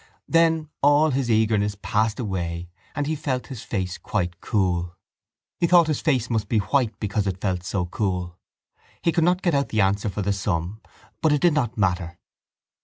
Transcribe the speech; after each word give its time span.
Then 0.27 0.67
all 0.81 1.11
his 1.11 1.29
eagerness 1.29 1.77
passed 1.79 2.19
away 2.19 2.71
and 2.95 3.05
he 3.05 3.15
felt 3.15 3.45
his 3.53 3.61
face 3.61 3.99
quite 3.99 4.41
cool. 4.41 4.95
He 5.59 5.67
thought 5.67 5.85
his 5.85 6.01
face 6.01 6.27
must 6.27 6.49
be 6.49 6.57
white 6.57 6.99
because 6.99 7.27
it 7.27 7.39
felt 7.39 7.61
so 7.63 7.85
cool. 7.85 8.39
He 9.03 9.11
could 9.11 9.23
not 9.23 9.43
get 9.43 9.53
out 9.53 9.69
the 9.69 9.81
answer 9.81 10.09
for 10.09 10.23
the 10.23 10.33
sum 10.33 10.81
but 11.21 11.31
it 11.31 11.41
did 11.41 11.53
not 11.53 11.77
matter. 11.77 12.17